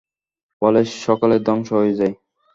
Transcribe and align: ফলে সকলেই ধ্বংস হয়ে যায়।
ফলে 0.61 0.81
সকলেই 1.01 1.41
ধ্বংস 1.47 1.69
হয়ে 1.73 1.93
যায়। 1.99 2.13